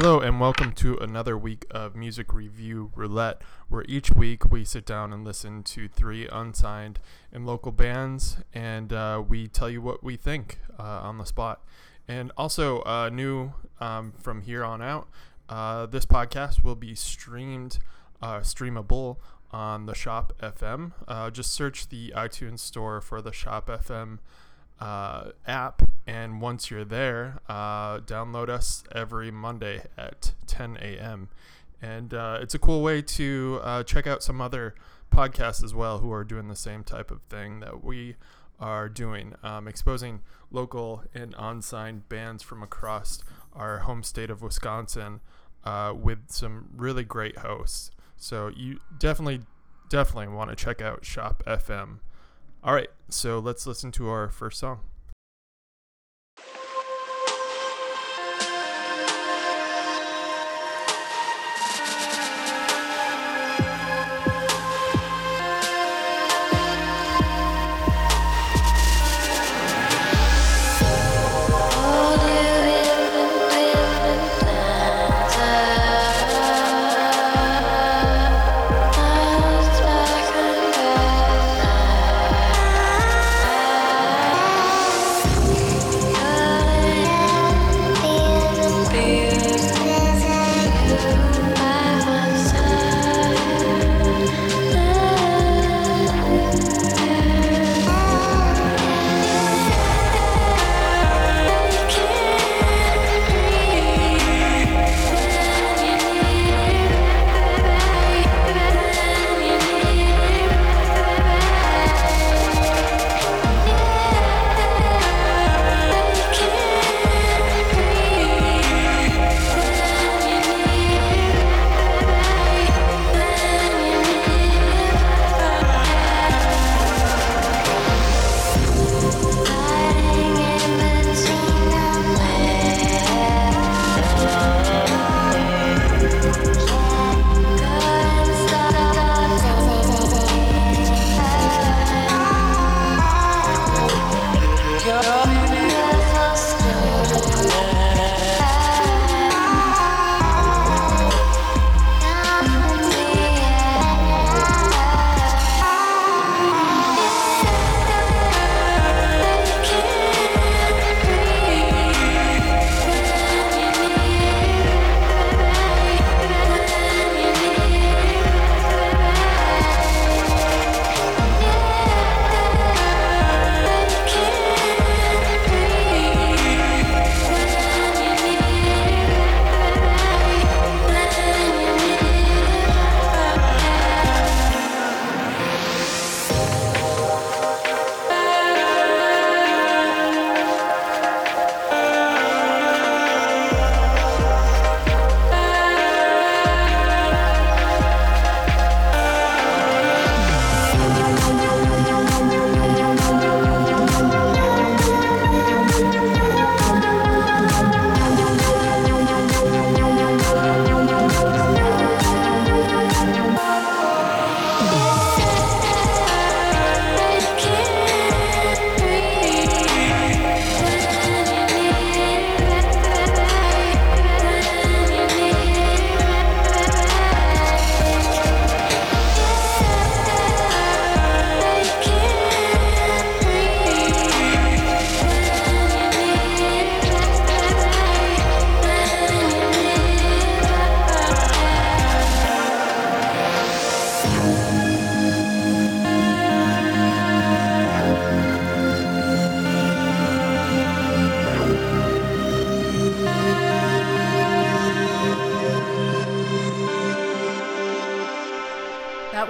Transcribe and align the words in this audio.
Hello, 0.00 0.20
and 0.20 0.38
welcome 0.38 0.70
to 0.74 0.96
another 0.98 1.36
week 1.36 1.66
of 1.72 1.96
Music 1.96 2.32
Review 2.32 2.92
Roulette, 2.94 3.42
where 3.68 3.84
each 3.88 4.12
week 4.12 4.48
we 4.48 4.64
sit 4.64 4.86
down 4.86 5.12
and 5.12 5.24
listen 5.24 5.64
to 5.64 5.88
three 5.88 6.28
unsigned 6.28 7.00
and 7.32 7.44
local 7.44 7.72
bands, 7.72 8.36
and 8.54 8.92
uh, 8.92 9.20
we 9.26 9.48
tell 9.48 9.68
you 9.68 9.82
what 9.82 10.04
we 10.04 10.14
think 10.14 10.60
uh, 10.78 10.84
on 10.84 11.18
the 11.18 11.24
spot. 11.24 11.64
And 12.06 12.30
also, 12.36 12.82
uh, 12.82 13.10
new 13.12 13.54
um, 13.80 14.12
from 14.20 14.42
here 14.42 14.64
on 14.64 14.80
out, 14.80 15.08
uh, 15.48 15.86
this 15.86 16.06
podcast 16.06 16.62
will 16.62 16.76
be 16.76 16.94
streamed, 16.94 17.80
uh, 18.22 18.38
streamable 18.38 19.16
on 19.50 19.86
the 19.86 19.96
Shop 19.96 20.32
FM. 20.40 20.92
Uh, 21.08 21.28
just 21.30 21.50
search 21.50 21.88
the 21.88 22.12
iTunes 22.14 22.60
store 22.60 23.00
for 23.00 23.20
the 23.20 23.32
Shop 23.32 23.66
FM 23.66 24.20
uh, 24.80 25.30
app, 25.46 25.82
and 26.06 26.40
once 26.40 26.70
you're 26.70 26.84
there, 26.84 27.40
uh, 27.48 27.98
download 28.00 28.48
us 28.48 28.84
every 28.92 29.30
Monday 29.30 29.82
at 29.96 30.32
10 30.46 30.78
a.m. 30.80 31.28
And 31.80 32.14
uh, 32.14 32.38
it's 32.40 32.54
a 32.54 32.58
cool 32.58 32.82
way 32.82 33.02
to 33.02 33.60
uh, 33.62 33.82
check 33.84 34.06
out 34.06 34.22
some 34.22 34.40
other 34.40 34.74
podcasts 35.12 35.62
as 35.62 35.74
well 35.74 35.98
who 35.98 36.12
are 36.12 36.24
doing 36.24 36.48
the 36.48 36.56
same 36.56 36.84
type 36.84 37.10
of 37.10 37.22
thing 37.22 37.60
that 37.60 37.84
we 37.84 38.16
are 38.60 38.88
doing, 38.88 39.34
um, 39.42 39.68
exposing 39.68 40.20
local 40.50 41.04
and 41.14 41.34
unsigned 41.38 42.08
bands 42.08 42.42
from 42.42 42.62
across 42.62 43.22
our 43.54 43.80
home 43.80 44.02
state 44.02 44.30
of 44.30 44.42
Wisconsin 44.42 45.20
uh, 45.64 45.92
with 45.94 46.30
some 46.30 46.68
really 46.76 47.04
great 47.04 47.38
hosts. 47.38 47.90
So 48.16 48.50
you 48.54 48.80
definitely, 48.98 49.42
definitely 49.88 50.34
want 50.34 50.50
to 50.50 50.56
check 50.56 50.80
out 50.80 51.04
Shop 51.04 51.42
FM. 51.46 51.98
All 52.62 52.74
right, 52.74 52.90
so 53.08 53.38
let's 53.38 53.66
listen 53.66 53.92
to 53.92 54.08
our 54.08 54.28
first 54.28 54.58
song. 54.58 54.80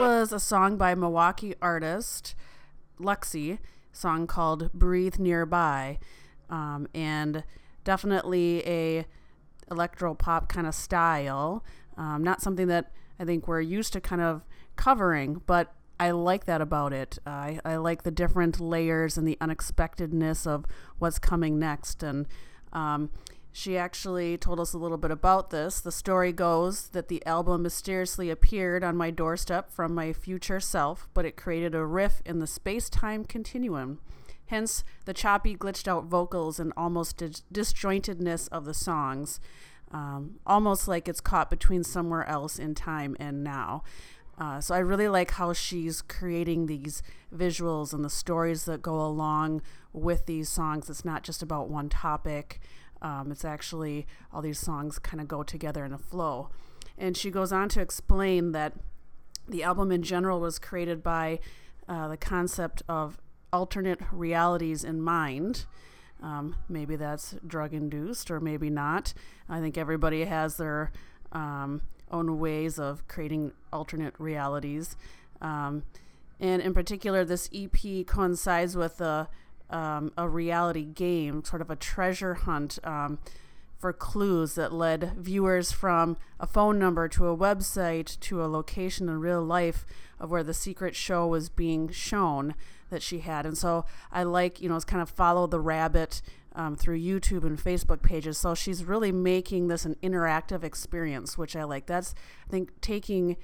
A 0.09 0.41
song 0.41 0.79
by 0.79 0.95
Milwaukee 0.95 1.55
artist 1.61 2.35
Lexi, 2.99 3.59
song 3.93 4.27
called 4.27 4.73
"Breathe 4.73 5.19
Nearby," 5.19 5.99
um, 6.49 6.89
and 6.95 7.45
definitely 7.85 8.67
a 8.67 9.07
electro 9.71 10.15
pop 10.15 10.49
kind 10.49 10.67
of 10.67 10.75
style. 10.75 11.63
Um, 11.99 12.25
not 12.25 12.41
something 12.41 12.69
that 12.69 12.91
I 13.21 13.27
think 13.27 13.47
we're 13.47 13.61
used 13.61 13.93
to 13.93 14.01
kind 14.01 14.23
of 14.23 14.47
covering, 14.77 15.43
but 15.47 15.75
I 16.01 16.13
like 16.13 16.47
that 16.47 16.63
about 16.63 16.95
it. 16.95 17.19
Uh, 17.27 17.31
I, 17.31 17.61
I 17.65 17.77
like 17.77 18.05
the 18.05 18.11
different 18.11 18.59
layers 18.61 19.19
and 19.19 19.29
the 19.29 19.37
unexpectedness 19.43 20.47
of 20.47 20.65
what's 20.99 21.19
coming 21.19 21.59
next. 21.59 22.03
And 22.03 22.27
um, 22.73 23.11
she 23.53 23.77
actually 23.77 24.37
told 24.39 24.61
us 24.61 24.73
a 24.73 24.79
little 24.79 24.99
bit 24.99 25.11
about 25.11 25.51
this. 25.51 25.81
The 25.81 25.91
story 25.93 26.33
goes 26.33 26.89
that 26.89 27.09
the 27.09 27.25
album 27.27 27.63
mysteriously 27.63 28.31
appeared 28.31 28.85
on 28.85 28.97
my 28.97 29.11
doorstep 29.11 29.71
from 29.71 29.95
my 29.95 30.13
future 30.13 30.61
self, 30.61 31.09
but 31.15 31.25
it 31.25 31.37
created 31.37 31.75
a 31.75 31.85
riff 31.85 32.23
in 32.25 32.39
the 32.39 32.47
space 32.47 32.89
time 32.89 33.25
continuum. 33.25 34.01
Hence, 34.47 34.85
the 35.05 35.13
choppy, 35.13 35.57
glitched 35.57 35.89
out 35.89 36.05
vocals 36.05 36.59
and 36.61 36.73
almost 36.77 37.17
dis- 37.19 37.43
disjointedness 37.53 38.49
of 38.51 38.65
the 38.65 38.75
songs. 38.75 39.41
um, 39.91 40.39
almost 40.47 40.87
like 40.89 41.09
it's 41.09 41.21
caught 41.21 41.51
between 41.51 41.83
somewhere 41.85 42.27
else 42.27 42.59
in 42.59 42.75
time 42.75 43.17
and 43.19 43.43
now. 43.43 43.83
Uh, 44.39 44.61
so 44.61 44.75
I 44.75 44.79
really 44.79 45.09
like 45.09 45.33
how 45.33 45.53
she's 45.53 46.01
creating 46.01 46.67
these 46.67 47.03
visuals 47.35 47.93
and 47.93 48.05
the 48.05 48.11
stories 48.11 48.65
that 48.67 48.83
go 48.83 49.01
along 49.01 49.63
with 49.93 50.27
these 50.27 50.49
songs. 50.49 50.89
It's 50.89 51.05
not 51.05 51.25
just 51.25 51.43
about 51.43 51.69
one 51.69 51.89
topic. 51.89 52.61
Um, 53.03 53.31
it's 53.31 53.45
actually 53.45 54.07
all 54.33 54.43
these 54.43 54.59
songs 54.59 54.99
kind 54.99 55.21
of 55.21 55.29
go 55.29 55.43
together 55.43 55.85
in 55.85 55.93
a 55.93 55.99
flow. 55.99 56.51
And 56.97 57.17
she 57.17 57.31
goes 57.31 57.53
on 57.53 57.69
to 57.71 57.81
explain 57.81 58.53
that 58.53 58.75
the 59.49 59.63
album 59.63 59.93
in 59.93 60.03
general 60.03 60.41
was 60.41 60.59
created 60.59 61.03
by 61.03 61.39
uh, 61.89 62.09
the 62.09 62.17
concept 62.17 62.83
of 62.89 63.19
alternate 63.53 64.01
realities 64.13 64.85
in 64.85 65.01
mind. 65.01 65.65
Um, 66.23 66.57
maybe 66.69 66.97
that's 66.97 67.37
drug 67.47 67.73
induced 67.73 68.31
or 68.31 68.41
maybe 68.41 68.71
not. 68.71 69.15
I 69.49 69.61
think 69.61 69.79
everybody 69.79 70.25
has 70.25 70.57
their 70.57 70.91
um, 71.33 71.83
own 72.11 72.39
ways 72.39 72.79
of 72.79 73.07
creating 73.09 73.53
alternate 73.73 74.15
realities. 74.19 74.97
Um, 75.41 75.85
and 76.41 76.63
in 76.63 76.75
particular, 76.75 77.25
this 77.25 77.49
EP 77.55 78.07
coincides 78.07 78.77
with 78.77 79.01
a, 79.01 79.29
um, 79.71 80.13
a 80.17 80.29
reality 80.29 80.85
game, 80.85 81.45
sort 81.45 81.63
of 81.63 81.71
a 81.71 81.77
treasure 81.77 82.35
hunt 82.35 82.79
um, 82.85 83.19
for 83.79 83.93
clues 83.93 84.55
that 84.57 84.73
led 84.73 85.13
viewers 85.17 85.73
from 85.73 86.17
a 86.41 86.47
phone 86.47 86.79
number 86.79 87.07
to 87.09 87.29
a 87.29 87.37
website 87.37 88.19
to 88.21 88.43
a 88.43 88.47
location 88.47 89.09
in 89.09 89.21
real 89.21 89.43
life 89.43 89.87
of 90.19 90.31
where 90.31 90.43
the 90.43 90.55
secret 90.55 90.97
show 90.97 91.27
was 91.27 91.49
being 91.49 91.89
shown 91.91 92.55
that 92.91 93.03
she 93.03 93.21
had. 93.21 93.47
And 93.47 93.57
so 93.57 93.85
I 94.11 94.25
like, 94.25 94.61
you 94.61 94.69
know, 94.69 94.77
it's 94.77 94.85
kind 94.85 95.03
of 95.03 95.11
follow 95.11 95.47
the 95.47 95.61
rabbit 95.61 96.23
um, 96.55 96.75
through 96.75 96.99
YouTube 96.99 97.45
and 97.45 97.57
Facebook 97.57 98.03
pages. 98.03 98.37
So 98.39 98.55
she's 98.55 98.85
really 98.85 99.13
making 99.13 99.69
this 99.69 99.85
an 99.85 99.95
interactive 100.03 100.65
experience, 100.65 101.39
which 101.39 101.55
I 101.55 101.63
like. 101.63 101.87
That's, 101.87 102.15
I 102.47 102.51
think, 102.51 102.81
taking 102.81 103.37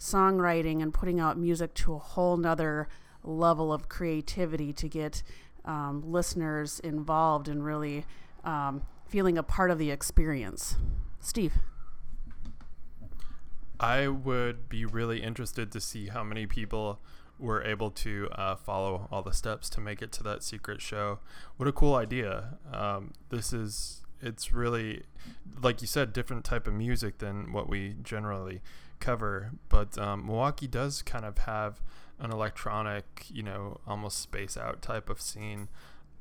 songwriting 0.00 0.82
and 0.82 0.92
putting 0.92 1.20
out 1.20 1.38
music 1.38 1.74
to 1.74 1.94
a 1.94 1.98
whole 1.98 2.36
nother 2.36 2.88
level 3.22 3.72
of 3.72 3.88
creativity 3.88 4.72
to 4.72 4.88
get 4.88 5.22
um, 5.66 6.02
listeners 6.06 6.80
involved 6.80 7.48
and 7.48 7.64
really 7.64 8.04
um, 8.44 8.82
feeling 9.06 9.36
a 9.36 9.42
part 9.42 9.70
of 9.70 9.78
the 9.78 9.90
experience. 9.90 10.76
Steve. 11.20 11.54
I 13.78 14.08
would 14.08 14.68
be 14.68 14.86
really 14.86 15.22
interested 15.22 15.70
to 15.72 15.80
see 15.80 16.08
how 16.08 16.24
many 16.24 16.46
people 16.46 17.00
were 17.38 17.62
able 17.62 17.90
to 17.90 18.28
uh, 18.32 18.56
follow 18.56 19.06
all 19.12 19.20
the 19.22 19.32
steps 19.32 19.68
to 19.70 19.80
make 19.80 20.00
it 20.00 20.10
to 20.12 20.22
that 20.22 20.42
secret 20.42 20.80
show. 20.80 21.18
What 21.58 21.68
a 21.68 21.72
cool 21.72 21.94
idea! 21.94 22.58
Um, 22.72 23.12
this 23.28 23.52
is 23.52 24.02
it's 24.22 24.52
really 24.52 25.02
like 25.62 25.80
you 25.80 25.86
said, 25.86 26.12
different 26.12 26.44
type 26.44 26.66
of 26.66 26.74
music 26.74 27.18
than 27.18 27.52
what 27.52 27.68
we 27.68 27.96
generally 28.02 28.60
cover. 29.00 29.52
But 29.68 29.98
um, 29.98 30.26
Milwaukee 30.26 30.66
does 30.66 31.02
kind 31.02 31.24
of 31.24 31.38
have 31.38 31.80
an 32.18 32.30
electronic, 32.30 33.26
you 33.32 33.42
know, 33.42 33.80
almost 33.86 34.20
space 34.20 34.56
out 34.56 34.82
type 34.82 35.08
of 35.10 35.20
scene. 35.20 35.68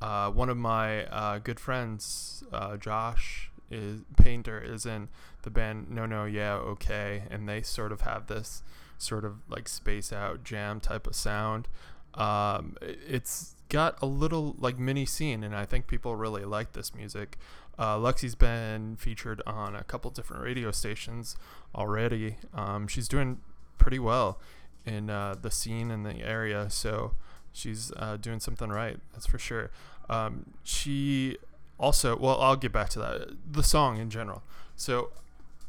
Uh, 0.02 0.30
one 0.30 0.50
of 0.50 0.58
my 0.58 1.06
uh, 1.06 1.40
good 1.40 1.60
friends, 1.60 2.44
uh, 2.52 2.78
Josh, 2.78 3.50
is 3.72 4.02
painter, 4.18 4.62
is 4.62 4.86
in 4.86 5.10
the 5.44 5.50
band 5.50 5.90
No 5.90 6.06
No 6.06 6.26
Yeah 6.26 6.56
Okay, 6.56 7.24
and 7.30 7.48
they 7.48 7.62
sort 7.62 7.92
of 7.92 8.02
have 8.02 8.28
this 8.28 8.62
sort 8.98 9.26
of 9.26 9.38
like 9.50 9.68
space 9.68 10.12
out 10.14 10.44
jam 10.44 10.80
type 10.80 11.08
of 11.08 11.16
sound. 11.16 11.68
Um, 12.14 12.78
it's 12.82 13.56
got 13.70 14.02
a 14.02 14.06
little 14.06 14.56
like 14.60 14.78
mini 14.78 15.06
scene, 15.06 15.44
and 15.44 15.56
I 15.56 15.66
think 15.66 15.88
people 15.88 16.16
really 16.16 16.46
like 16.46 16.74
this 16.74 16.94
music. 16.94 17.38
Uh, 17.78 17.98
Lexi's 17.98 18.36
been 18.36 18.96
featured 18.96 19.42
on 19.46 19.76
a 19.76 19.84
couple 19.84 20.10
different 20.12 20.44
radio 20.44 20.72
stations 20.72 21.36
already. 21.74 22.38
Um, 22.54 22.88
she's 22.88 23.08
doing 23.08 23.40
pretty 23.78 24.00
well 24.00 24.40
in 24.86 25.10
uh, 25.10 25.36
the 25.42 25.52
scene 25.52 25.92
in 25.92 26.04
the 26.04 26.22
area, 26.22 26.70
so 26.70 27.16
she's 27.52 27.92
uh, 27.98 28.18
doing 28.18 28.40
something 28.40 28.70
right. 28.70 29.00
That's 29.14 29.26
for 29.26 29.40
sure. 29.40 29.72
Um, 30.10 30.54
she 30.64 31.38
also, 31.80 32.18
well, 32.18 32.40
I'll 32.40 32.56
get 32.56 32.72
back 32.72 32.90
to 32.90 33.00
that. 33.00 33.30
The 33.52 33.64
song 33.64 33.98
in 33.98 34.10
general. 34.10 34.44
So, 34.76 35.12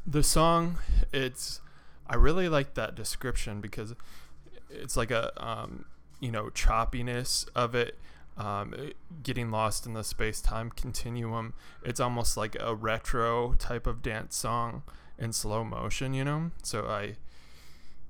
the 0.07 0.23
song, 0.23 0.79
it's 1.13 1.61
I 2.09 2.17
really 2.17 2.49
like 2.49 2.75
that 2.75 2.95
description 2.95 3.61
because 3.61 3.95
it's 4.71 4.97
like 4.97 5.11
a 5.11 5.33
um, 5.45 5.87
you 6.21 6.31
know 6.31 6.45
choppiness 6.47 7.49
of 7.55 7.75
it, 7.75 7.99
um, 8.37 8.93
getting 9.23 9.51
lost 9.51 9.87
in 9.87 9.95
the 9.95 10.05
space 10.05 10.41
time 10.41 10.71
continuum. 10.71 11.55
It's 11.85 12.01
almost 12.01 12.37
like 12.37 12.57
a 12.61 12.75
retro 12.75 13.55
type 13.55 13.87
of 13.87 14.03
dance 14.03 14.37
song 14.37 14.83
in 15.19 15.33
slow 15.33 15.65
motion, 15.65 16.15
you 16.15 16.25
know. 16.25 16.51
So 16.63 16.87
I 16.87 17.17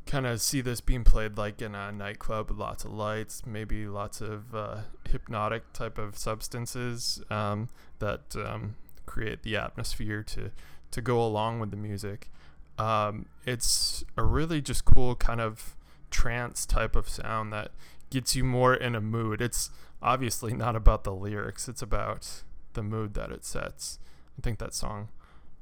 kind 0.06 0.26
of 0.26 0.40
see 0.40 0.60
this 0.60 0.80
being 0.80 1.04
played 1.04 1.36
like 1.36 1.60
in 1.60 1.74
a 1.74 1.90
nightclub 1.90 2.50
lots 2.50 2.84
of 2.84 2.92
lights, 2.92 3.44
maybe 3.44 3.86
lots 3.86 4.20
of 4.20 4.54
uh, 4.54 4.78
hypnotic 5.10 5.72
type 5.72 5.98
of 5.98 6.16
substances 6.16 7.22
um, 7.28 7.68
that 7.98 8.36
um, 8.36 8.76
create 9.04 9.42
the 9.42 9.56
atmosphere 9.56 10.22
to 10.22 10.50
to 10.92 11.00
go 11.02 11.20
along 11.20 11.58
with 11.60 11.70
the 11.70 11.76
music. 11.76 12.30
Um, 12.78 13.26
it's 13.44 14.04
a 14.16 14.22
really 14.22 14.60
just 14.60 14.84
cool 14.84 15.16
kind 15.16 15.40
of 15.40 15.74
trance 16.10 16.64
type 16.64 16.94
of 16.94 17.08
sound 17.08 17.52
that 17.52 17.72
gets 18.10 18.36
you 18.36 18.44
more 18.44 18.74
in 18.74 18.94
a 18.94 19.00
mood. 19.00 19.40
It's 19.40 19.70
obviously 20.00 20.54
not 20.54 20.76
about 20.76 21.04
the 21.04 21.12
lyrics, 21.12 21.68
it's 21.68 21.82
about 21.82 22.42
the 22.74 22.82
mood 22.82 23.14
that 23.14 23.32
it 23.32 23.44
sets. 23.44 23.98
I 24.38 24.42
think 24.42 24.58
that 24.58 24.74
song 24.74 25.08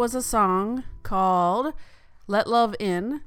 Was 0.00 0.14
a 0.14 0.22
song 0.22 0.82
called 1.02 1.74
Let 2.26 2.46
Love 2.46 2.74
In 2.80 3.20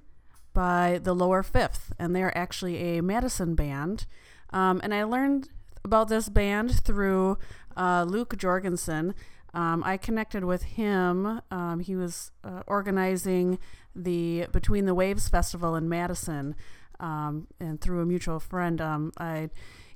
by 0.54 1.00
the 1.04 1.14
Lower 1.14 1.44
Fifth, 1.44 1.94
and 2.00 2.16
they're 2.16 2.36
actually 2.36 2.98
a 2.98 3.04
Madison 3.04 3.54
band. 3.54 4.08
Um, 4.50 4.82
and 4.84 4.92
I 4.92 5.04
learned 5.04 5.50
about 5.86 6.08
this 6.10 6.30
band 6.30 6.84
through 6.84 7.38
uh, 7.78 8.06
Luke 8.10 8.36
Jorgensen. 8.40 9.14
Um, 9.54 9.84
I 9.86 9.98
connected 9.98 10.46
with 10.46 10.64
him. 10.64 11.42
Um, 11.52 11.80
he 11.80 11.96
was 11.96 12.32
uh, 12.44 12.64
organizing 12.66 13.60
the 13.96 14.48
Between 14.52 14.88
the 14.88 14.96
Waves 14.96 15.30
Festival 15.30 15.76
in 15.76 15.88
Madison, 15.88 16.56
um, 17.00 17.46
and 17.60 17.80
through 17.80 18.02
a 18.02 18.06
mutual 18.08 18.40
friend, 18.40 18.82
um, 18.82 19.12
I 19.20 19.52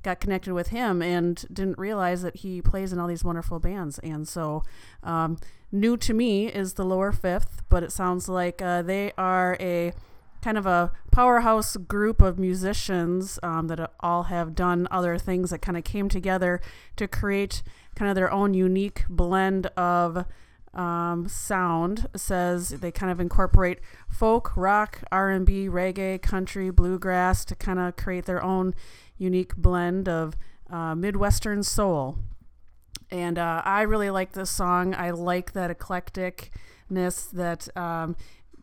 got 0.08 0.22
connected 0.22 0.54
with 0.54 0.70
him 0.70 1.02
and 1.02 1.46
didn't 1.52 1.78
realize 1.78 2.22
that 2.22 2.38
he 2.38 2.62
plays 2.62 2.94
in 2.94 3.00
all 3.00 3.08
these 3.08 3.26
wonderful 3.26 3.60
bands. 3.60 4.00
And 4.00 4.26
so, 4.26 4.64
um, 5.04 5.38
new 5.70 5.98
to 5.98 6.14
me 6.14 6.48
is 6.48 6.74
the 6.74 6.86
Lower 6.86 7.12
Fifth, 7.12 7.62
but 7.68 7.84
it 7.84 7.92
sounds 7.92 8.30
like 8.30 8.62
uh, 8.62 8.82
they 8.84 9.12
are 9.18 9.58
a 9.60 9.92
kind 10.42 10.58
of 10.58 10.66
a 10.66 10.94
powerhouse 11.12 11.76
group 11.76 12.22
of 12.22 12.40
musicians 12.40 13.38
um, 13.44 13.68
that 13.68 13.92
all 14.00 14.24
have 14.24 14.56
done 14.56 14.88
other 14.90 15.18
things 15.18 15.50
that 15.50 15.62
kind 15.62 15.78
of 15.78 15.84
came 15.84 16.08
together 16.08 16.62
to 16.96 17.06
create 17.06 17.62
kind 17.96 18.08
of 18.08 18.16
their 18.16 18.32
own 18.32 18.54
unique 18.54 19.04
blend 19.10 19.66
of 19.76 20.24
um, 20.74 21.28
sound 21.28 22.08
says 22.16 22.70
they 22.70 22.92
kind 22.92 23.12
of 23.12 23.20
incorporate 23.20 23.80
folk 24.08 24.56
rock 24.56 25.02
r&b 25.12 25.68
reggae 25.68 26.22
country 26.22 26.70
bluegrass 26.70 27.44
to 27.44 27.56
kind 27.56 27.80
of 27.80 27.96
create 27.96 28.26
their 28.26 28.44
own 28.44 28.76
unique 29.18 29.56
blend 29.56 30.08
of 30.08 30.36
uh, 30.70 30.94
midwestern 30.96 31.64
soul 31.64 32.18
and 33.10 33.38
uh, 33.38 33.62
i 33.66 33.82
really 33.82 34.10
like 34.10 34.34
this 34.34 34.50
song 34.50 34.94
i 34.96 35.10
like 35.12 35.54
that 35.54 35.72
eclecticness 35.72 37.32
that 37.32 37.76
um, 37.78 38.16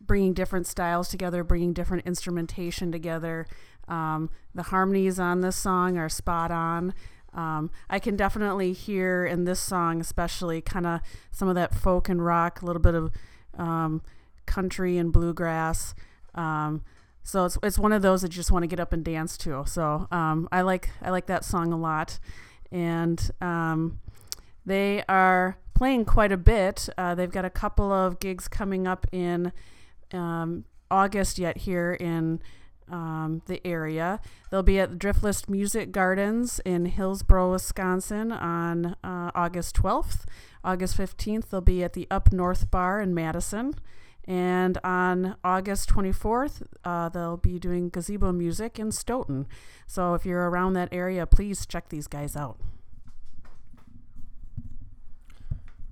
bringing 0.05 0.33
different 0.33 0.67
styles 0.67 1.09
together, 1.09 1.43
bringing 1.43 1.73
different 1.73 2.05
instrumentation 2.05 2.91
together. 2.91 3.47
Um, 3.87 4.29
the 4.53 4.63
harmonies 4.63 5.19
on 5.19 5.41
this 5.41 5.55
song 5.55 5.97
are 5.97 6.09
spot 6.09 6.51
on. 6.51 6.93
Um, 7.33 7.69
I 7.89 7.99
can 7.99 8.15
definitely 8.15 8.73
hear 8.73 9.25
in 9.25 9.43
this 9.43 9.59
song, 9.59 9.99
especially, 9.99 10.61
kind 10.61 10.85
of 10.85 11.01
some 11.31 11.47
of 11.47 11.55
that 11.55 11.75
folk 11.75 12.07
and 12.07 12.23
rock, 12.23 12.61
a 12.61 12.65
little 12.65 12.81
bit 12.81 12.95
of 12.95 13.11
um, 13.57 14.01
country 14.45 14.97
and 14.97 15.11
bluegrass. 15.11 15.93
Um, 16.33 16.81
so 17.25 17.45
it's 17.45 17.57
it's 17.63 17.79
one 17.79 17.91
of 17.91 18.03
those 18.03 18.21
that 18.21 18.31
you 18.31 18.35
just 18.35 18.51
want 18.51 18.63
to 18.63 18.67
get 18.67 18.79
up 18.79 18.93
and 18.93 19.03
dance 19.03 19.35
to. 19.39 19.65
So 19.65 20.07
um, 20.11 20.47
I 20.51 20.61
like 20.61 20.91
I 21.01 21.09
like 21.09 21.25
that 21.25 21.43
song 21.43 21.73
a 21.73 21.77
lot, 21.77 22.19
and 22.71 23.31
um, 23.41 23.99
they 24.63 25.03
are 25.09 25.57
playing 25.73 26.05
quite 26.05 26.31
a 26.31 26.37
bit. 26.37 26.87
Uh, 26.99 27.15
they've 27.15 27.31
got 27.31 27.43
a 27.43 27.49
couple 27.49 27.91
of 27.91 28.19
gigs 28.19 28.47
coming 28.47 28.87
up 28.87 29.07
in 29.11 29.51
um, 30.13 30.65
August 30.91 31.39
yet 31.39 31.57
here 31.57 31.93
in 31.93 32.41
um, 32.91 33.41
the 33.47 33.65
area. 33.65 34.19
They'll 34.51 34.61
be 34.61 34.79
at 34.79 34.99
Driftless 34.99 35.49
Music 35.49 35.91
Gardens 35.91 36.59
in 36.63 36.85
Hillsboro, 36.85 37.51
Wisconsin 37.51 38.31
on 38.31 38.95
uh, 39.03 39.31
August 39.33 39.75
12th. 39.77 40.25
August 40.63 40.95
15th, 40.95 41.49
they'll 41.49 41.61
be 41.61 41.83
at 41.83 41.93
the 41.93 42.07
Up 42.11 42.31
North 42.31 42.69
Bar 42.69 43.01
in 43.01 43.15
Madison. 43.15 43.73
And 44.25 44.79
on 44.83 45.35
August 45.43 45.89
24th, 45.89 46.63
uh, 46.83 47.09
they'll 47.09 47.37
be 47.37 47.59
doing 47.59 47.89
gazebo 47.89 48.31
music 48.31 48.79
in 48.79 48.91
Stoughton. 48.91 49.45
So 49.85 50.15
if 50.15 50.25
you're 50.25 50.49
around 50.49 50.73
that 50.73 50.89
area, 50.91 51.25
please 51.27 51.65
check 51.65 51.89
these 51.89 52.07
guys 52.07 52.35
out. 52.35 52.57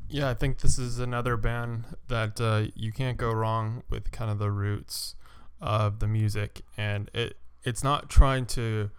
Yeah, 0.10 0.30
I 0.30 0.34
think 0.34 0.60
this 0.60 0.78
is 0.78 1.00
another 1.00 1.38
band 1.38 1.86
that 2.08 2.40
uh, 2.40 2.66
you 2.75 2.92
can't 2.92 3.18
go 3.18 3.32
wrong 3.32 3.84
with 3.90 4.12
kind 4.12 4.30
of 4.30 4.38
the 4.38 4.52
roots 4.52 5.16
of 5.60 6.00
the 6.00 6.08
music, 6.08 6.62
and 6.78 7.10
it 7.16 7.38
it's 7.63 7.84
not 7.84 8.10
trying 8.10 8.46
to 8.46 8.92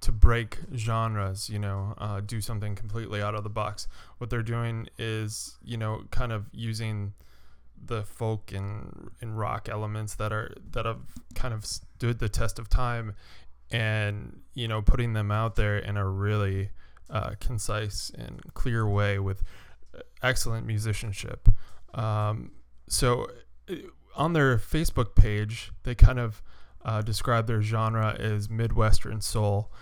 to 0.00 0.12
break 0.12 0.58
genres, 0.74 1.48
you 1.48 1.58
know, 1.58 1.94
uh, 1.98 2.20
do 2.20 2.40
something 2.40 2.74
completely 2.74 3.20
out 3.22 3.34
of 3.34 3.42
the 3.42 3.50
box. 3.50 3.88
What 4.18 4.30
they're 4.30 4.42
doing 4.42 4.88
is, 4.98 5.58
you 5.62 5.76
know, 5.76 6.04
kind 6.10 6.32
of 6.32 6.46
using 6.52 7.14
the 7.84 8.02
folk 8.02 8.52
and, 8.52 9.10
and 9.20 9.38
rock 9.38 9.68
elements 9.68 10.14
that 10.16 10.32
are 10.32 10.54
that 10.72 10.86
have 10.86 11.00
kind 11.34 11.54
of 11.54 11.64
stood 11.64 12.18
the 12.18 12.28
test 12.28 12.58
of 12.58 12.68
time, 12.68 13.14
and 13.70 14.40
you 14.54 14.68
know, 14.68 14.82
putting 14.82 15.12
them 15.12 15.30
out 15.30 15.56
there 15.56 15.78
in 15.78 15.96
a 15.96 16.06
really 16.06 16.70
uh, 17.10 17.32
concise 17.40 18.10
and 18.16 18.40
clear 18.54 18.86
way 18.86 19.18
with 19.18 19.42
excellent 20.22 20.66
musicianship. 20.66 21.48
Um, 21.94 22.52
so 22.88 23.28
uh, 23.70 23.74
on 24.16 24.32
their 24.32 24.58
Facebook 24.58 25.14
page, 25.14 25.72
they 25.84 25.94
kind 25.94 26.18
of 26.18 26.42
uh, 26.84 27.02
describe 27.02 27.46
their 27.46 27.62
genre 27.62 28.14
as 28.18 28.50
Midwestern 28.50 29.20
soul, 29.20 29.72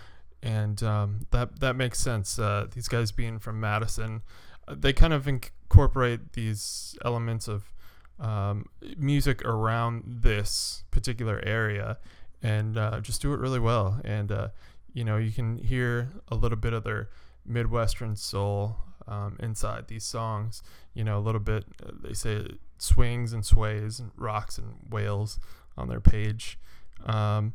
and 0.41 0.81
um, 0.83 1.27
that 1.31 1.59
that 1.59 1.75
makes 1.75 1.99
sense. 1.99 2.39
Uh, 2.39 2.67
these 2.73 2.87
guys 2.87 3.11
being 3.11 3.39
from 3.39 3.59
Madison, 3.59 4.21
uh, 4.67 4.75
they 4.77 4.93
kind 4.93 5.13
of 5.13 5.27
incorporate 5.27 6.33
these 6.33 6.95
elements 7.03 7.47
of 7.47 7.71
um, 8.19 8.65
music 8.97 9.43
around 9.45 10.03
this 10.05 10.83
particular 10.91 11.41
area, 11.45 11.97
and 12.41 12.77
uh, 12.77 12.99
just 13.01 13.21
do 13.21 13.33
it 13.33 13.39
really 13.39 13.59
well. 13.59 13.99
And 14.03 14.31
uh, 14.31 14.47
you 14.93 15.03
know, 15.03 15.17
you 15.17 15.31
can 15.31 15.57
hear 15.57 16.09
a 16.29 16.35
little 16.35 16.57
bit 16.57 16.73
of 16.73 16.83
their 16.83 17.09
Midwestern 17.45 18.15
soul 18.15 18.77
um, 19.07 19.37
inside 19.39 19.87
these 19.87 20.03
songs. 20.03 20.63
You 20.93 21.03
know, 21.03 21.17
a 21.17 21.21
little 21.21 21.39
bit, 21.39 21.65
uh, 21.85 21.91
they 22.01 22.13
say 22.13 22.47
swings 22.77 23.33
and 23.33 23.45
sways 23.45 23.99
and 23.99 24.11
rocks 24.17 24.57
and 24.57 24.75
wails 24.89 25.39
on 25.77 25.87
their 25.87 25.99
page. 25.99 26.59
Um, 27.05 27.53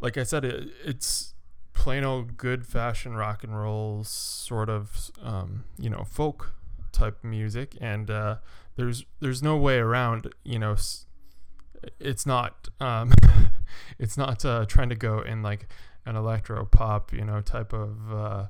like 0.00 0.18
I 0.18 0.24
said, 0.24 0.44
it, 0.44 0.68
it's 0.84 1.34
plain 1.72 2.04
old 2.04 2.36
good 2.36 2.66
fashion 2.66 3.14
rock 3.14 3.44
and 3.44 3.56
roll 3.58 4.04
sort 4.04 4.68
of, 4.68 5.10
um, 5.22 5.64
you 5.78 5.88
know, 5.88 6.04
folk 6.04 6.52
type 6.92 7.22
music. 7.22 7.76
And 7.80 8.10
uh, 8.10 8.36
there's 8.76 9.04
there's 9.20 9.42
no 9.42 9.56
way 9.56 9.78
around, 9.78 10.32
you 10.44 10.58
know, 10.58 10.76
it's 11.98 12.26
not 12.26 12.68
um, 12.80 13.12
it's 13.98 14.16
not 14.16 14.44
uh, 14.44 14.64
trying 14.66 14.88
to 14.90 14.94
go 14.96 15.20
in 15.20 15.42
like 15.42 15.68
an 16.06 16.16
electro 16.16 16.64
pop, 16.64 17.12
you 17.12 17.24
know, 17.24 17.40
type 17.40 17.72
of 17.72 18.12
uh, 18.12 18.46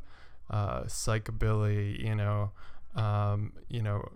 uh, 0.50 0.82
psychobilly, 0.84 1.98
you 2.02 2.14
know, 2.14 2.50
um, 2.94 3.52
you 3.68 3.82
know, 3.82 4.08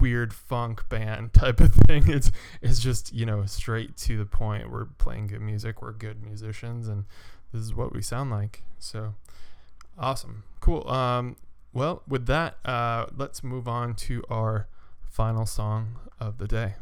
weird 0.00 0.32
funk 0.32 0.88
band 0.88 1.32
type 1.32 1.60
of 1.60 1.74
thing. 1.74 2.08
It's 2.08 2.30
it's 2.62 2.80
just 2.80 3.12
you 3.12 3.26
know 3.26 3.44
straight 3.46 3.96
to 3.98 4.18
the 4.18 4.26
point. 4.26 4.70
We're 4.70 4.86
playing 4.86 5.28
good 5.28 5.40
music. 5.40 5.82
We're 5.82 5.92
good 5.92 6.22
musicians, 6.22 6.88
and 6.88 7.04
this 7.52 7.62
is 7.62 7.74
what 7.74 7.92
we 7.92 8.02
sound 8.02 8.30
like. 8.30 8.62
So 8.78 9.14
awesome, 9.98 10.44
cool. 10.60 10.88
Um, 10.88 11.36
well, 11.74 12.02
with 12.08 12.26
that, 12.26 12.56
uh, 12.64 13.06
let's 13.16 13.42
move 13.42 13.68
on 13.68 13.94
to 13.96 14.22
our 14.30 14.68
final 15.10 15.44
song 15.44 15.98
of 16.20 16.38
the 16.38 16.46
day. 16.46 16.74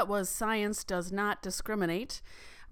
That 0.00 0.08
was 0.08 0.30
Science 0.30 0.82
Does 0.82 1.12
Not 1.12 1.42
Discriminate 1.42 2.22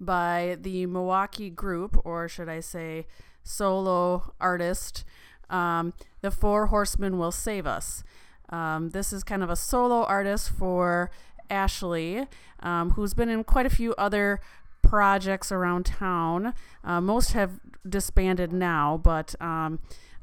by 0.01 0.57
the 0.59 0.87
Milwaukee 0.87 1.51
group, 1.51 2.03
or 2.03 2.27
should 2.27 2.49
I 2.49 2.59
say, 2.59 3.05
solo 3.43 4.33
artist. 4.41 5.05
Um, 5.47 5.93
the 6.21 6.31
Four 6.31 6.65
Horsemen 6.65 7.19
Will 7.19 7.31
Save 7.31 7.67
Us. 7.67 8.03
Um, 8.49 8.89
this 8.89 9.13
is 9.13 9.23
kind 9.23 9.43
of 9.43 9.51
a 9.51 9.55
solo 9.55 10.05
artist 10.05 10.49
for 10.49 11.11
Ashley, 11.51 12.25
um, 12.61 12.93
who's 12.93 13.13
been 13.13 13.29
in 13.29 13.43
quite 13.43 13.67
a 13.67 13.69
few 13.69 13.93
other 13.93 14.41
projects 14.81 15.51
around 15.51 15.85
town. 15.85 16.55
Uh, 16.83 16.99
most 16.99 17.33
have 17.33 17.59
disbanded 17.87 18.51
now, 18.51 18.99
but 19.03 19.39
um, 19.39 19.77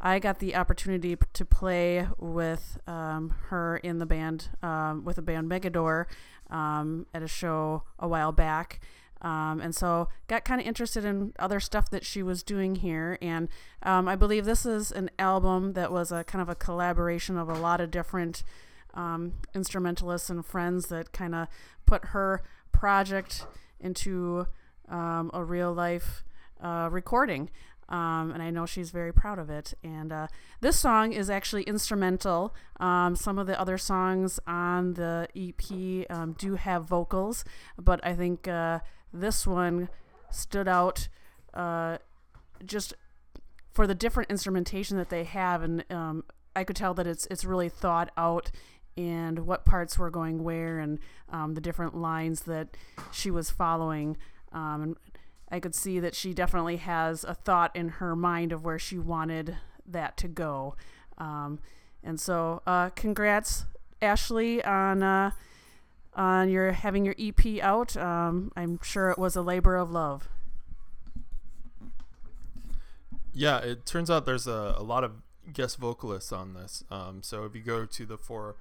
I 0.07 0.21
got 0.21 0.39
the 0.39 0.55
opportunity 0.55 1.17
to 1.33 1.45
play 1.45 2.07
with 2.17 2.79
um, 2.87 3.35
her 3.49 3.79
in 3.79 3.99
the 3.99 4.07
band, 4.07 4.51
um, 4.63 5.05
with 5.05 5.17
the 5.17 5.23
band 5.23 5.51
Megador 5.51 6.05
um, 6.49 7.07
at 7.13 7.25
a 7.25 7.27
show 7.27 7.83
a 7.99 8.07
while 8.07 8.31
back. 8.31 8.79
Um, 9.21 9.61
and 9.61 9.75
so 9.75 10.09
got 10.29 10.45
kind 10.45 10.61
of 10.61 10.67
interested 10.67 11.05
in 11.05 11.33
other 11.41 11.59
stuff 11.59 11.91
that 11.91 12.05
she 12.05 12.23
was 12.23 12.45
doing 12.45 12.77
here. 12.77 13.19
And 13.21 13.49
um, 13.83 14.07
I 14.07 14.15
believe 14.15 14.45
this 14.45 14.65
is 14.65 14.93
an 14.93 15.11
album 15.19 15.73
that 15.73 15.91
was 15.91 16.13
a 16.13 16.23
kind 16.23 16.41
of 16.41 16.49
a 16.49 16.55
collaboration 16.55 17.37
of 17.37 17.49
a 17.49 17.55
lot 17.55 17.81
of 17.81 17.91
different 17.91 18.45
um, 18.95 19.33
instrumentalists 19.57 20.31
and 20.31 20.47
friends 20.47 20.87
that 20.87 21.13
kind 21.13 21.35
of 21.35 21.49
put 21.85 22.07
her 22.07 22.45
project 22.71 23.45
into 23.81 24.47
a 24.89 25.43
real 25.43 25.73
life 25.73 26.23
uh, 26.63 26.89
recording. 26.93 27.51
Um, 27.89 28.33
and 28.33 28.43
I 28.43 28.51
know 28.51 28.67
she's 28.67 28.91
very 28.91 29.13
proud 29.13 29.39
of 29.39 29.49
it. 29.49 29.75
And 29.83 30.13
uh, 30.13 30.27
this 30.61 30.79
song 30.79 31.13
is 31.13 31.31
actually 31.31 31.63
instrumental. 31.63 32.55
Um, 32.81 33.17
some 33.17 33.39
of 33.39 33.47
the 33.47 33.59
other 33.61 33.79
songs 33.79 34.41
on 34.47 34.95
the 34.95 35.29
EP 35.37 36.11
um, 36.11 36.35
do 36.39 36.57
have 36.57 36.85
vocals, 36.85 37.45
but 37.79 38.05
I 38.05 38.15
think 38.15 38.49
uh, 38.49 38.81
this 39.13 39.47
one 39.47 39.89
stood 40.31 40.69
out 40.69 41.09
uh, 41.55 41.99
just 42.65 42.95
for 43.73 43.87
the 43.87 43.95
different 43.95 44.31
instrumentation 44.31 44.97
that 44.97 45.11
they 45.11 45.25
have, 45.25 45.63
and 45.63 45.85
um, 45.91 46.25
I 46.55 46.65
could 46.65 46.77
tell 46.77 46.95
that 46.95 47.07
it's 47.07 47.27
it's 47.31 47.45
really 47.45 47.69
thought 47.69 48.11
out 48.17 48.51
and 48.97 49.41
what 49.41 49.67
parts 49.67 49.99
were 49.99 50.11
going 50.11 50.43
where 50.43 50.79
and 50.79 50.99
um, 51.29 51.55
the 51.55 51.61
different 51.61 51.95
lines 51.95 52.43
that 52.43 52.77
she 53.13 53.31
was 53.31 53.51
following. 53.51 54.17
Um, 54.53 54.97
I 55.49 55.61
could 55.61 55.75
see 55.75 56.01
that 56.01 56.15
she 56.15 56.35
definitely 56.35 56.79
has 56.79 57.25
a 57.25 57.35
thought 57.35 57.75
in 57.75 57.89
her 57.89 58.17
mind 58.17 58.53
of 58.53 58.65
where 58.65 58.79
she 58.79 58.99
wanted 58.99 59.57
that 59.87 60.17
to 60.19 60.29
go. 60.29 60.75
Um, 61.19 61.61
and 62.03 62.21
so, 62.21 62.63
uh, 62.67 62.91
congrats, 62.91 63.67
Ashley, 64.03 64.63
on 64.65 65.03
uh, 65.03 65.31
on 66.15 66.49
your 66.49 66.73
having 66.73 67.05
your 67.05 67.15
EP 67.19 67.61
out. 67.61 67.97
Um, 67.97 68.51
I'm 68.57 68.81
sure 68.83 69.11
it 69.11 69.19
was 69.19 69.37
a 69.37 69.43
labor 69.43 69.77
of 69.77 69.91
love. 69.91 70.29
Yeah, 73.33 73.59
it 73.59 73.85
turns 73.85 74.11
out 74.11 74.25
there's 74.25 74.47
a, 74.47 74.75
a 74.79 74.83
lot 74.83 75.05
of 75.05 75.13
guest 75.53 75.79
vocalists 75.79 76.33
on 76.33 76.55
this. 76.55 76.85
Um, 76.91 77.23
so 77.23 77.45
if 77.45 77.55
you 77.55 77.61
go 77.61 77.85
to 77.85 78.07
the 78.07 78.17
four 78.17 78.57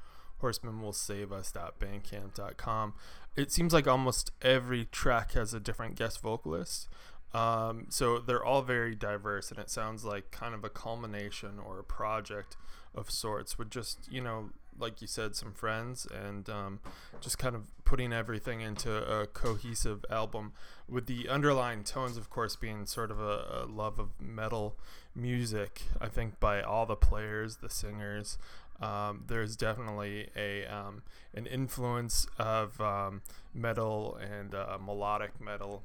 horsemen 0.45 0.79
will 0.79 0.93
save 0.93 1.31
us.bandcamp.com, 1.31 2.93
it 3.35 3.51
seems 3.51 3.73
like 3.73 3.87
almost 3.87 4.29
every 4.43 4.85
track 4.85 5.31
has 5.31 5.55
a 5.55 5.59
different 5.59 5.95
guest 5.95 6.21
vocalist. 6.21 6.87
Um, 7.33 7.87
so 7.89 8.19
they're 8.19 8.45
all 8.45 8.61
very 8.61 8.93
diverse, 8.93 9.49
and 9.49 9.59
it 9.59 9.71
sounds 9.71 10.05
like 10.05 10.29
kind 10.29 10.53
of 10.53 10.63
a 10.63 10.69
culmination 10.69 11.57
or 11.57 11.79
a 11.79 11.83
project 11.83 12.57
of 12.93 13.09
sorts 13.09 13.57
with 13.57 13.71
just, 13.71 14.07
you 14.11 14.21
know, 14.21 14.51
like 14.77 15.01
you 15.01 15.07
said, 15.07 15.35
some 15.35 15.51
friends 15.51 16.05
and 16.13 16.47
um, 16.47 16.79
just 17.19 17.39
kind 17.39 17.55
of 17.55 17.71
putting 17.83 18.13
everything 18.13 18.61
into 18.61 18.93
a 18.93 19.25
cohesive 19.25 20.05
album 20.11 20.53
with 20.87 21.07
the 21.07 21.27
underlying 21.27 21.83
tones, 21.83 22.17
of 22.17 22.29
course, 22.29 22.55
being 22.55 22.85
sort 22.85 23.09
of 23.09 23.19
a, 23.19 23.63
a 23.63 23.65
love 23.65 23.97
of 23.97 24.09
metal 24.21 24.77
music, 25.15 25.83
I 25.99 26.07
think, 26.07 26.39
by 26.39 26.61
all 26.61 26.85
the 26.85 26.95
players, 26.95 27.57
the 27.57 27.69
singers. 27.69 28.37
Um, 28.81 29.23
there's 29.27 29.55
definitely 29.55 30.29
a 30.35 30.65
um, 30.65 31.03
an 31.33 31.45
influence 31.45 32.27
of 32.37 32.79
um, 32.81 33.21
metal 33.53 34.17
and 34.21 34.53
uh, 34.53 34.77
melodic 34.83 35.39
metal 35.39 35.83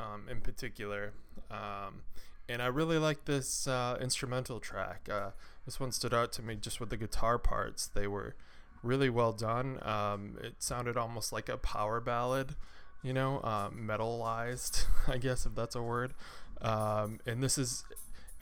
um, 0.00 0.24
in 0.30 0.40
particular. 0.40 1.12
Um, 1.50 2.02
and 2.48 2.60
I 2.60 2.66
really 2.66 2.98
like 2.98 3.24
this 3.24 3.66
uh, 3.66 3.96
instrumental 4.00 4.60
track. 4.60 5.08
Uh, 5.10 5.30
this 5.64 5.80
one 5.80 5.92
stood 5.92 6.12
out 6.12 6.32
to 6.32 6.42
me 6.42 6.56
just 6.56 6.80
with 6.80 6.90
the 6.90 6.96
guitar 6.96 7.38
parts. 7.38 7.86
They 7.86 8.06
were 8.06 8.34
really 8.82 9.08
well 9.08 9.32
done. 9.32 9.78
Um, 9.82 10.36
it 10.42 10.56
sounded 10.58 10.96
almost 10.96 11.32
like 11.32 11.48
a 11.48 11.56
power 11.56 12.00
ballad, 12.00 12.54
you 13.02 13.12
know, 13.12 13.38
uh, 13.38 13.70
metalized, 13.70 14.84
I 15.08 15.18
guess, 15.18 15.46
if 15.46 15.54
that's 15.54 15.74
a 15.74 15.82
word. 15.82 16.12
And 16.60 17.42
this 17.42 17.56
is 17.56 17.84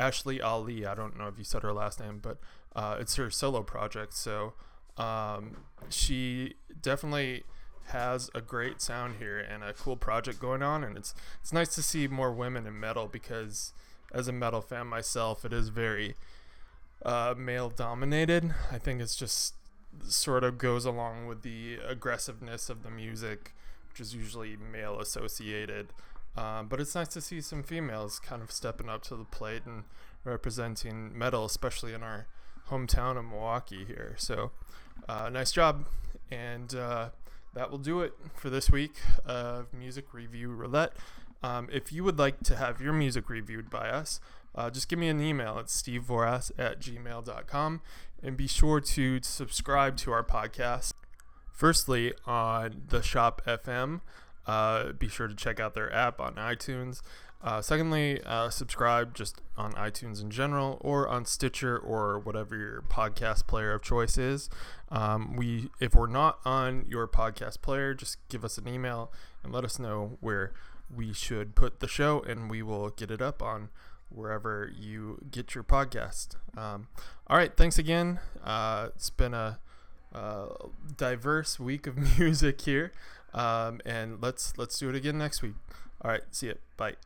Ashley 0.02 0.40
Ali. 0.40 0.84
I 0.84 0.94
don't 0.94 1.16
know 1.16 1.28
if 1.28 1.38
you 1.38 1.44
said 1.44 1.62
her 1.62 1.72
last 1.72 2.00
name, 2.00 2.18
but 2.20 2.38
uh, 2.74 2.96
it's 2.98 3.14
her 3.16 3.30
solo 3.30 3.62
project. 3.62 4.14
So 4.14 4.54
um, 4.96 5.58
she 5.88 6.54
definitely 6.80 7.44
has 7.86 8.30
a 8.34 8.40
great 8.40 8.80
sound 8.80 9.16
here 9.18 9.38
and 9.38 9.62
a 9.62 9.72
cool 9.72 9.96
project 9.96 10.40
going 10.40 10.62
on. 10.62 10.82
And 10.82 10.96
it's 10.96 11.14
it's 11.40 11.52
nice 11.52 11.74
to 11.76 11.82
see 11.82 12.08
more 12.08 12.32
women 12.32 12.66
in 12.66 12.78
metal 12.78 13.06
because 13.06 13.72
as 14.12 14.28
a 14.28 14.32
metal 14.32 14.60
fan 14.60 14.88
myself, 14.88 15.44
it 15.44 15.52
is 15.52 15.68
very 15.68 16.16
uh, 17.04 17.34
male 17.36 17.70
dominated. 17.70 18.54
I 18.70 18.78
think 18.78 19.00
it's 19.00 19.16
just 19.16 19.54
sort 20.08 20.42
of 20.42 20.58
goes 20.58 20.84
along 20.84 21.26
with 21.26 21.42
the 21.42 21.78
aggressiveness 21.86 22.68
of 22.68 22.82
the 22.82 22.90
music, 22.90 23.54
which 23.88 24.00
is 24.00 24.14
usually 24.14 24.56
male 24.56 24.98
associated. 24.98 25.88
Um, 26.36 26.68
but 26.68 26.80
it's 26.80 26.94
nice 26.94 27.08
to 27.08 27.20
see 27.20 27.40
some 27.40 27.62
females 27.62 28.18
kind 28.18 28.42
of 28.42 28.50
stepping 28.50 28.88
up 28.88 29.02
to 29.04 29.16
the 29.16 29.24
plate 29.24 29.62
and 29.66 29.84
representing 30.24 31.16
metal, 31.16 31.44
especially 31.44 31.92
in 31.92 32.02
our 32.02 32.26
hometown 32.70 33.18
of 33.18 33.24
Milwaukee 33.26 33.84
here. 33.84 34.14
So, 34.18 34.50
uh, 35.08 35.28
nice 35.28 35.52
job. 35.52 35.86
And 36.30 36.74
uh, 36.74 37.10
that 37.54 37.70
will 37.70 37.78
do 37.78 38.00
it 38.00 38.14
for 38.34 38.48
this 38.48 38.70
week 38.70 38.94
of 39.26 39.72
Music 39.74 40.14
Review 40.14 40.50
Roulette. 40.50 40.94
Um, 41.42 41.68
if 41.72 41.92
you 41.92 42.04
would 42.04 42.18
like 42.18 42.40
to 42.44 42.56
have 42.56 42.80
your 42.80 42.92
music 42.92 43.28
reviewed 43.28 43.68
by 43.68 43.88
us, 43.90 44.20
uh, 44.54 44.70
just 44.70 44.88
give 44.88 44.98
me 44.98 45.08
an 45.08 45.20
email 45.20 45.58
at 45.58 45.66
stevevoras 45.66 46.50
at 46.58 46.80
gmail.com 46.80 47.80
and 48.22 48.36
be 48.36 48.46
sure 48.46 48.80
to 48.80 49.20
subscribe 49.22 49.96
to 49.98 50.12
our 50.12 50.22
podcast. 50.22 50.92
Firstly, 51.50 52.12
on 52.26 52.82
the 52.88 53.02
Shop 53.02 53.42
FM, 53.46 54.00
uh, 54.46 54.92
be 54.92 55.08
sure 55.08 55.28
to 55.28 55.34
check 55.34 55.60
out 55.60 55.74
their 55.74 55.92
app 55.92 56.20
on 56.20 56.34
iTunes. 56.34 57.02
Uh, 57.42 57.60
secondly, 57.60 58.20
uh, 58.24 58.48
subscribe 58.48 59.14
just 59.14 59.40
on 59.56 59.72
iTunes 59.72 60.22
in 60.22 60.30
general 60.30 60.78
or 60.80 61.08
on 61.08 61.24
Stitcher 61.24 61.76
or 61.76 62.18
whatever 62.20 62.56
your 62.56 62.82
podcast 62.82 63.48
player 63.48 63.72
of 63.72 63.82
choice 63.82 64.16
is. 64.16 64.48
Um, 64.90 65.34
we, 65.34 65.70
if 65.80 65.94
we're 65.94 66.06
not 66.06 66.38
on 66.44 66.84
your 66.88 67.08
podcast 67.08 67.60
player, 67.60 67.94
just 67.94 68.16
give 68.28 68.44
us 68.44 68.58
an 68.58 68.68
email 68.68 69.12
and 69.42 69.52
let 69.52 69.64
us 69.64 69.80
know 69.80 70.18
where 70.20 70.52
we 70.94 71.12
should 71.12 71.54
put 71.54 71.80
the 71.80 71.88
show, 71.88 72.20
and 72.20 72.50
we 72.50 72.62
will 72.62 72.90
get 72.90 73.10
it 73.10 73.20
up 73.20 73.42
on 73.42 73.70
wherever 74.08 74.70
you 74.74 75.18
get 75.30 75.54
your 75.54 75.64
podcast. 75.64 76.36
Um, 76.56 76.88
all 77.26 77.36
right, 77.36 77.56
thanks 77.56 77.78
again. 77.78 78.20
Uh, 78.44 78.90
it's 78.94 79.10
been 79.10 79.34
a, 79.34 79.58
a, 80.12 80.48
diverse 80.96 81.58
week 81.58 81.86
of 81.86 81.96
music 82.18 82.60
here, 82.60 82.92
um, 83.34 83.80
and 83.84 84.20
let's 84.22 84.56
let's 84.58 84.78
do 84.78 84.88
it 84.88 84.94
again 84.94 85.18
next 85.18 85.42
week. 85.42 85.54
All 86.02 86.10
right, 86.10 86.22
see 86.30 86.46
you. 86.46 86.58
Bye. 86.76 86.96